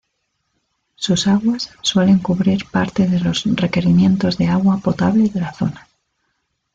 [0.95, 5.87] Sus aguas suelen cubrir parte de los requerimientos de agua potable de la zona.